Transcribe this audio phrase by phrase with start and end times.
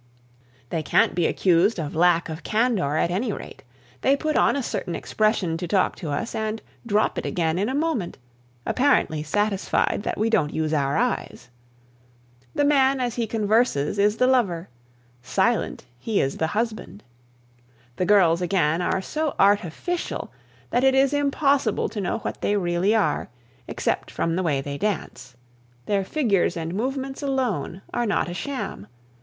[0.71, 3.61] They can't be accused of lack of candor at any rate.
[4.01, 7.69] They put on a certain expression to talk to us, and drop it again in
[7.69, 8.17] a moment,
[8.65, 11.51] apparently satisfied that we don't use our eyes.
[12.55, 14.69] The man as he converses is the lover;
[15.21, 17.03] silent, he is the husband.
[17.97, 20.31] The girls, again, are so artificial
[20.71, 23.29] that it is impossible to know what they really are,
[23.67, 25.35] except from the way they dance;
[25.85, 28.87] their figures and movements alone are not a sham.